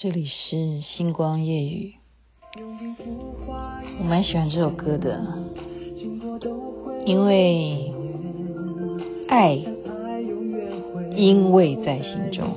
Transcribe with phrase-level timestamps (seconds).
[0.00, 1.94] 这里是星光夜雨，
[3.98, 5.20] 我蛮喜欢这首歌的，
[7.04, 7.92] 因为
[9.26, 9.54] 爱
[11.16, 12.54] 因为在心中，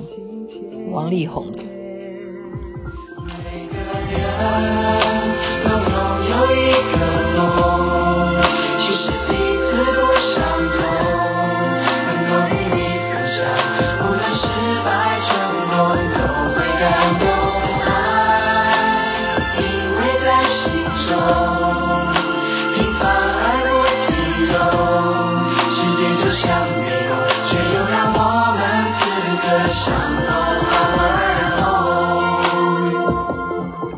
[0.92, 1.58] 王力宏的。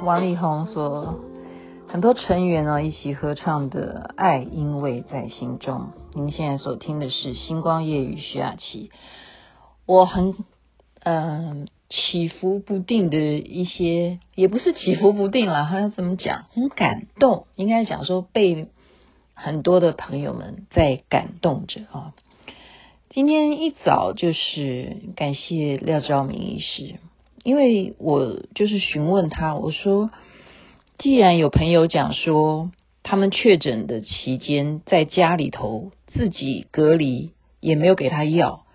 [0.04, 1.18] 王力宏所
[1.88, 5.78] 很多成员呢一起合唱的《爱因为在心中》。
[6.14, 8.92] 您现在所听的是《星光夜雨》徐雅琪。
[9.86, 10.34] 我很
[11.02, 16.44] 嗯、起伏不定的一些，也不是起伏不定啦，好像怎么讲？
[16.54, 18.68] 很感动，应该讲说被
[19.34, 22.14] 很多的朋友们在感动着啊。
[23.14, 26.96] 今天一早就是感谢廖兆明医师。
[27.44, 30.10] 因为我就是询问他，我说，
[30.98, 32.72] 既然有朋友讲说
[33.04, 38.66] 他们确诊的期间在家里头自己隔离，也没有给他药，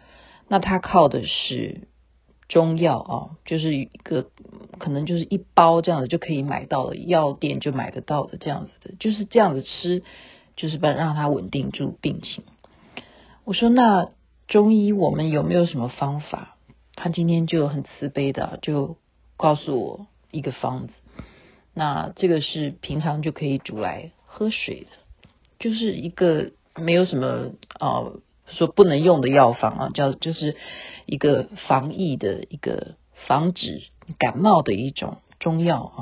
[0.47, 1.81] 那他靠的是
[2.47, 4.27] 中药啊，就是一个
[4.77, 10.01] 可能就是一包这样子就可以买到了，药店就买得到的这样子的，就是这样子吃，
[10.55, 12.45] 就是把让他稳定住病情。
[13.43, 14.11] 我说，那
[14.49, 16.55] 中医我们有没有什么方法？
[16.95, 18.97] 他今天就很慈悲的，就
[19.37, 20.93] 告诉我一个方子。
[21.75, 24.87] 那这个是平常就可以煮来喝水的，
[25.59, 30.55] 就是一个没有什么呃说不能用的药方啊，叫就是
[31.05, 32.95] 一个防疫的一个
[33.27, 33.83] 防止
[34.17, 35.97] 感冒的一种中药啊。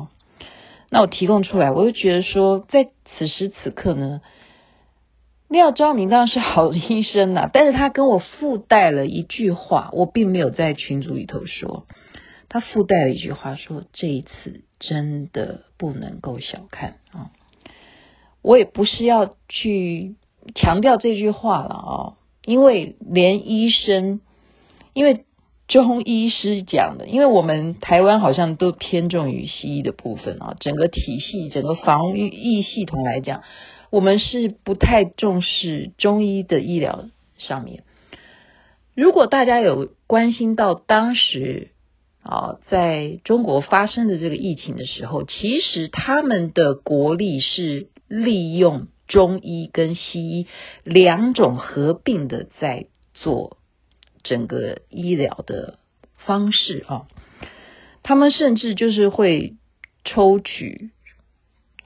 [0.89, 4.21] 那我提供出来，我就觉得说，在此时此刻呢。
[5.57, 11.85] 廖昭明当然是好医生呐， 但是他跟我附带了一句话，我并没有在群组里头说，
[12.47, 17.31] 他附带了一句话说，这一次真的不能够小看啊！
[18.41, 20.15] 我也不是要去
[20.55, 22.13] 强调这句话了啊，
[22.45, 24.21] 因为连医生，
[24.93, 25.25] 因为
[25.67, 33.41] 中医师讲的，因为我们台湾好像都偏重于西医的部分啊，整个体系、整个防御疫系统来讲。
[33.89, 37.83] 我们是不太重视中医的医疗上面。
[38.95, 41.69] 如果大家有关心到当时
[42.21, 50.47] 啊，在中国发生的这个疫情的时候，其实他们的国力是利用中医跟西医
[50.83, 53.57] 两种合并的在做
[54.23, 55.79] 整个医疗的
[56.17, 57.07] 方式啊。
[58.03, 59.55] 他们甚至就是会
[60.03, 60.91] 抽取。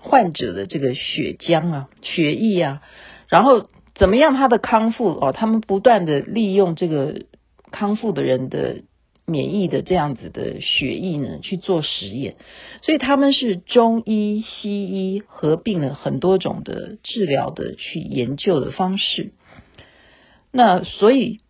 [0.03, 2.81] 患者的这个血浆啊、血液啊，
[3.29, 5.31] 然后怎么样他的康复哦？
[5.31, 7.25] 他们不断的利用这个
[7.72, 8.81] 康复的人的
[9.28, 12.35] 免疫的这样子的血液呢去做实验，
[12.81, 19.33] 所以他们是中医、西医合并了很多种的治疗的去研究的方式。
[20.51, 21.41] 那所以，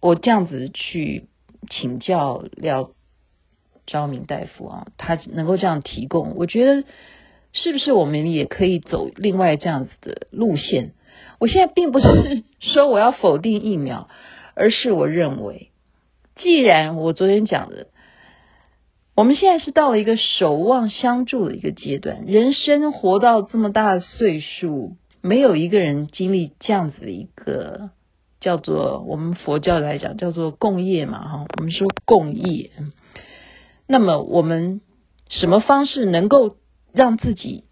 [0.00, 1.28] 我这样子去
[1.70, 2.90] 请教廖
[3.86, 6.84] 昭明大夫啊，他能够这样提供，我觉得。
[7.54, 10.92] 是不是我们也可以走另外这样子的路线？
[11.40, 12.06] 我现在并不是
[12.60, 14.08] 说我要否定疫苗，
[14.54, 15.70] 而是我认为，
[16.36, 17.86] 既然我昨天讲的，
[19.14, 27.90] 我们现在是到了一个守望相助的一个阶段，人生活到这么大的岁数，没有一个人经历这样子的一个
[28.40, 32.72] 叫做我们佛教来讲叫做共业嘛，哈，我们说共业。
[33.86, 34.80] 那么我们
[35.28, 36.56] 什么方式能够
[36.94, 37.64] 让自己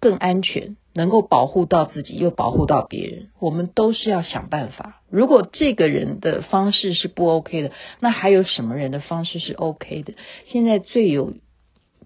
[0.00, 5.02] 更安全，能够保护到自己又保护到别人，我们都是要想办法。
[5.08, 10.14] 如果这个人的方式是不 OK 的，那还有什么人的方式是 OK 的？
[10.46, 11.34] 现在最有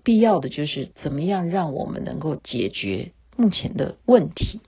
[0.02, 4.60] 必要的就是怎么样让我们能够解决目前的问题。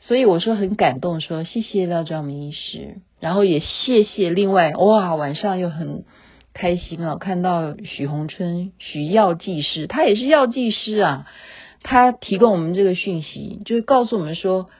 [0.00, 6.04] 所以我说很感动说，说谢谢廖兆明医师，然后也谢谢另外哇，晚上又很。
[6.56, 7.16] 开心啊！
[7.16, 11.26] 看到许宏春、许药剂师，他也是药剂师啊。
[11.82, 14.70] 他提供我们这个讯息，就是告诉我们说，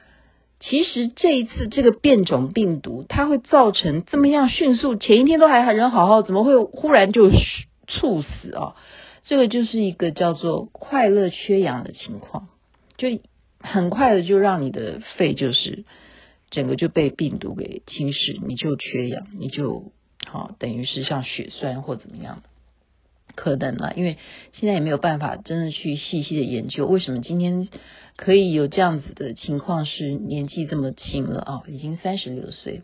[0.59, 8.73] 其实这一次这个变种病毒，它会造成这么样迅速，前一天都还人好好，怎么会忽然就猝死啊？
[9.23, 12.47] 这个就是一个叫做快乐缺氧的情况，
[12.97, 13.07] 就
[13.59, 15.85] 很快的就让你的肺就是
[16.49, 19.91] 整个就被病毒给侵蚀，你就缺氧，你就。
[20.37, 22.43] 好，等于是像血栓或怎么样的，
[23.33, 24.17] 可能了，因为
[24.53, 27.69] 现在也没有办法真的去细细的研究为什么今天
[28.15, 32.83] 可以有这样子的情况，是年纪这么轻了啊，已经三十六岁。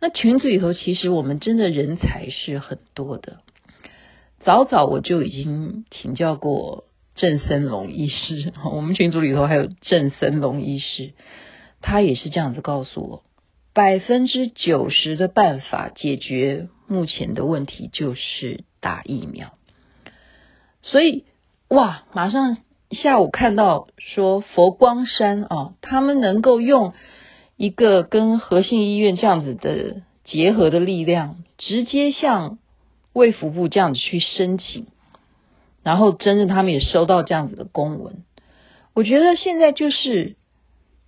[0.00, 3.40] 那群组里头，其实我们真的人才是很多的。
[4.40, 6.84] 早早我就已经请教过
[7.14, 11.12] 郑森龙医师， 我们群组里头还有郑森龙医师，
[11.82, 13.22] 他也是这样子告诉我，
[13.72, 19.52] 百分之九十的办法解决目前的问题就是打疫苗。
[20.82, 21.24] 所以
[21.68, 22.58] 哇，马上
[22.90, 26.92] 下午看到说佛光山啊，他们能够用
[27.56, 32.58] 一个跟和信医院这样子的结合的力量，直接向。
[33.14, 34.86] 卫福部这样子去申请，
[35.82, 38.24] 然后真正他们也收到这样子的公文。
[38.94, 40.34] 我觉得现在就是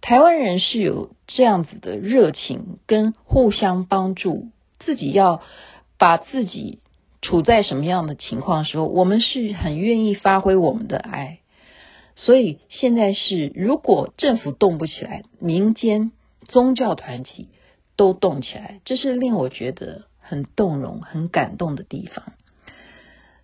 [0.04, 5.40] 台湾人是有这样子的热情跟互相帮助，自己要
[5.96, 6.80] 把自己
[7.22, 11.38] 处在什么样的情况的时候，我们是很愿意发挥我们的爱。
[12.16, 16.12] 所以现在是，如果政府动不起来，民间
[16.48, 17.48] 宗教团体
[17.96, 20.02] 都动起来，这是令我觉得。
[20.26, 22.32] 很动容、很感动的地方。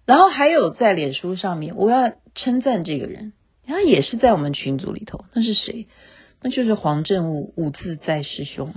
[0.07, 3.35] 然后还有在脸书上面，我要称赞这个人，
[3.67, 5.27] 他也是在我们群组里头。
[5.35, 5.89] 那是谁？
[6.42, 8.75] 那就是黄正悟五自在师兄。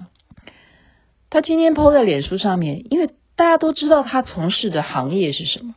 [1.30, 5.75] 他今天抛在脸书上面，因为大家都知道他从事的行业是什么。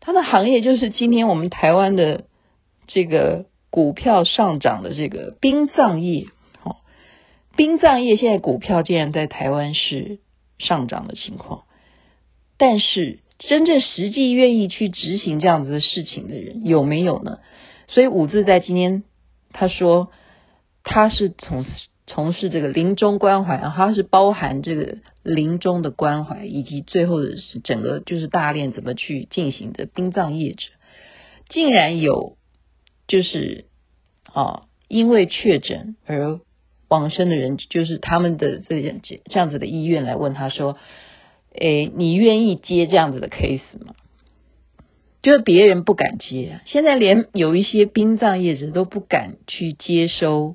[0.00, 2.24] 他的行业就是今天我们台湾的
[2.86, 6.26] 这个股票上涨的这个殡葬业。
[6.62, 6.76] 哦，
[7.56, 10.18] 殡葬业现在股票竟然在台湾是。
[10.56, 11.64] 上涨的情况，
[12.56, 17.40] 但是真正实际愿意去执行这样子的事情的人有没有呢？
[17.88, 19.02] 所以五字在今天
[19.52, 20.12] 他说
[20.84, 21.64] 他是从
[22.06, 30.68] 从事这个临终关怀，他是包含这个临终的关怀，以及最后的是整个就是大殓怎么去进行的殡葬业者，
[31.48, 32.36] 竟然有
[33.08, 33.64] 就是
[34.32, 36.38] 啊因为确诊而。
[36.86, 40.76] 往生的人就是他们的这样这样子的医院来问他说
[41.50, 43.94] ：“诶，你愿意接这样子的 case 吗？”
[45.22, 50.54] 就是别人不敢接，现在连有一些殡葬业者都不敢去接收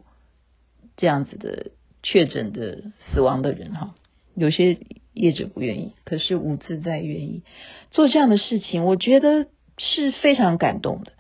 [1.00, 1.72] 这样子的
[2.04, 3.96] 确诊的死亡的人哈。
[4.36, 4.78] 有些
[5.14, 7.42] 业者不愿意，可是五自在愿意
[7.90, 9.48] 做这样的事情，我觉得
[9.80, 11.14] 是非常感动的，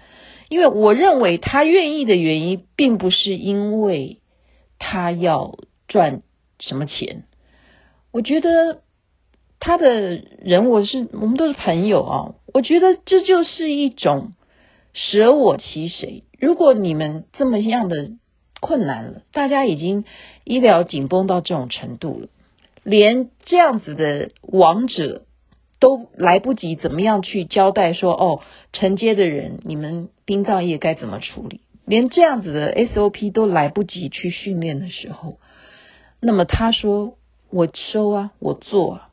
[0.49, 4.19] 因为我认为他愿意的原因，并不是因为。
[4.81, 5.59] 他要
[5.89, 6.21] 赚
[6.57, 7.25] 什么钱？
[8.13, 8.81] 我觉得
[9.59, 12.35] 他的人，我是我们都是朋友啊。
[12.53, 14.31] 我觉得这就是一种
[14.93, 16.23] 舍我其谁。
[16.39, 18.11] 如果你们这么样的
[18.59, 20.05] 困难了，大家已经
[20.43, 22.27] 医疗紧绷到这种程度了，
[22.83, 25.23] 连这样子的亡者
[25.79, 28.41] 都来不及怎么样去交代说，哦，
[28.73, 31.61] 承接的人，你们殡葬业该怎么处理？
[31.85, 35.39] 连这样子的 SOP 都来不及去训练的时候，
[36.19, 37.15] 那么他说
[37.49, 39.09] 我收啊，我做啊，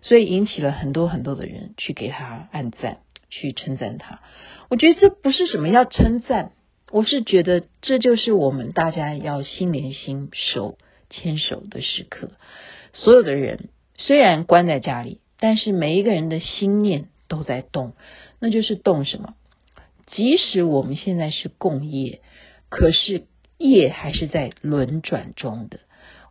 [0.00, 2.98] 所以引起了很多很多的人去给他按赞，
[3.30, 4.20] 去称赞他。
[4.68, 6.50] 我觉得这不是什么要称赞，
[6.92, 10.78] 我是觉得这就是我们大家要心连心、手
[11.10, 12.30] 牵手的时刻。
[12.92, 17.94] 所有的人虽然关在家里，但是每一个人的心念都在动，
[18.38, 19.34] 那就是动什么？
[20.06, 22.20] 即使我们现在是共业，
[22.68, 23.24] 可是
[23.58, 25.80] 业还是在轮转中的。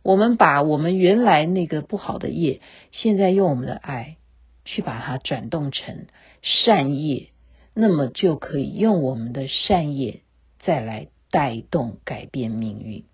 [0.02, 4.16] 我们把我们原来那个不好的业，现在用我们的爱
[4.64, 6.06] 去把它转动成
[6.40, 7.28] 善业，
[7.74, 10.22] 那么就可以用我们的善业
[10.66, 13.04] 再来带动改变命运。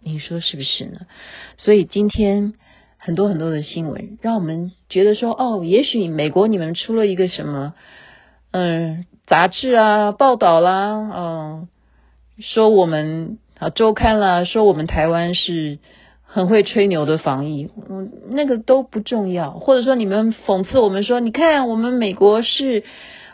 [0.00, 1.00] 你说是不是呢？
[1.56, 2.54] 所以今天
[2.98, 7.74] 很多很多的新闻，让我们觉得说，哦，也许美国你们出了一个什么，
[8.52, 9.06] 嗯。
[9.28, 11.68] 杂志啊，报道啦，嗯，
[12.40, 15.78] 说我们啊周刊啦，说我们台湾是
[16.22, 19.50] 很会吹牛的防疫，嗯，那个都不重要。
[19.50, 22.84] 或者说你们讽刺我们说，你看我们美国是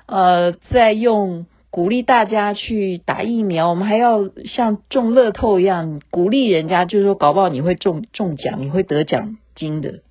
[0.07, 10.03] 呃在用鼓励大家去打疫苗，我们还要像中乐透一样鼓励人家，就是说搞不好你会中中奖，你会得奖金的，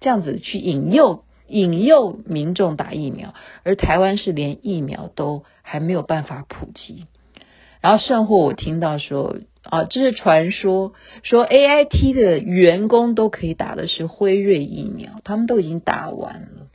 [0.00, 1.24] 这样子去引诱。
[1.48, 7.06] 引诱民众打疫苗，而台湾是连疫苗都还没有办法普及。
[7.80, 10.92] 然后甚或我听到说啊，这是传说，
[11.24, 16.68] 说 AIT 的员工都可以打的是辉瑞疫苗，他们都已经打完了。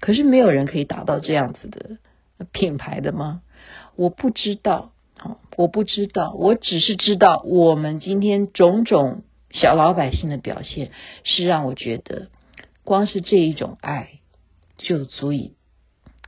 [0.00, 1.96] 可是没有人可以打到这样子的
[2.52, 3.42] 品牌的吗？
[3.96, 4.92] 我不知道，
[5.56, 10.92] 我不知道，我只是知道我们今天种种小老百姓的表现，
[11.24, 12.28] 是让我觉得。
[12.84, 14.20] 光是这一种爱，
[14.78, 15.52] 就足以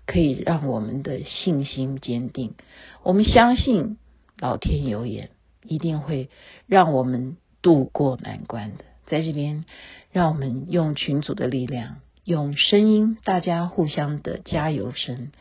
[0.04, 2.54] 可以让我们的信心坚定。
[3.02, 3.96] 我们相信
[4.38, 5.30] 老天有眼，
[5.62, 6.28] 一定会
[6.66, 8.84] 让我们渡过难关的。
[9.06, 9.64] 在这边，
[10.12, 15.32] 让我们用群组的力量，用声音，大家互相的加油声，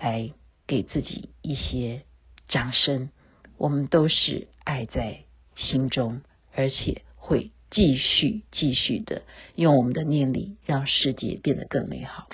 [0.00, 0.32] 来
[0.66, 2.02] 给自己一些
[2.48, 3.10] 掌声。
[3.56, 5.20] 我们都是爱在
[5.56, 6.22] 心中，
[6.52, 9.22] 而且会继续继续的
[9.54, 12.28] 用我们的念力，让世界变得更美好。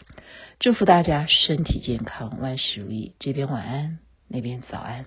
[0.58, 3.14] 祝福大家身体健康，万事如意。
[3.18, 5.04] 这边晚安，那边早安。